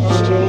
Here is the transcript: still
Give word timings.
still 0.00 0.41